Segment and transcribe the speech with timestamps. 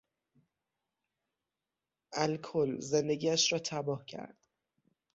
[2.13, 4.37] الکل زندگیش را تباه کرد.